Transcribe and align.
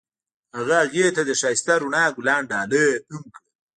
هغه 0.57 0.75
هغې 0.83 1.07
ته 1.15 1.21
د 1.27 1.31
ښایسته 1.39 1.73
رڼا 1.81 2.05
ګلان 2.17 2.41
ډالۍ 2.51 2.87
هم 3.11 3.23
کړل. 3.33 3.43